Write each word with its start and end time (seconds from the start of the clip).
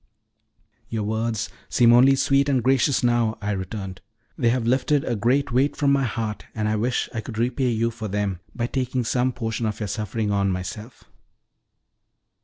"Your 0.89 1.03
words 1.03 1.47
seem 1.69 1.93
only 1.93 2.15
sweet 2.15 2.49
and 2.49 2.63
gracious 2.63 3.03
now," 3.03 3.37
I 3.39 3.51
returned. 3.51 4.01
"They 4.35 4.49
have 4.49 4.65
lifted 4.65 5.03
a 5.03 5.15
great 5.15 5.51
weight 5.51 5.75
from 5.75 5.91
my 5.93 6.05
heart, 6.05 6.45
and 6.55 6.67
I 6.67 6.75
wish 6.75 7.07
I 7.13 7.21
could 7.21 7.37
repay 7.37 7.69
you 7.69 7.91
for 7.91 8.07
them 8.07 8.39
by 8.55 8.65
taking 8.65 9.03
some 9.03 9.31
portion 9.31 9.67
of 9.67 9.79
your 9.79 9.85
suffering 9.85 10.31
on 10.31 10.49
myself." 10.49 11.03